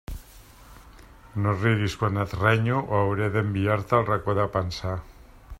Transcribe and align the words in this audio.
No 1.43 1.53
riguis 1.59 1.97
quan 2.03 2.17
et 2.25 2.35
renyo 2.39 2.81
o 2.87 2.99
hauré 3.01 3.31
d'enviar-te 3.37 3.99
al 3.99 4.11
racó 4.13 4.39
de 4.41 4.51
pensar. 4.61 4.99